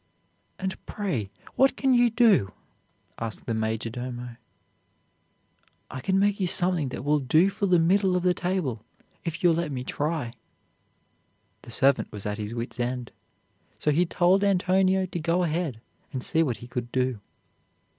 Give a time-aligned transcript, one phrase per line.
[0.57, 2.53] "And pray, what can you do?"
[3.19, 4.37] asked the major domo.
[5.91, 8.83] "I can make you something that will do for the middle of the table,
[9.23, 10.33] if you'll let me try."
[11.61, 13.11] The servant was at his wits' end,
[13.77, 15.79] so he told Antonio to go ahead
[16.11, 17.19] and see what he could do.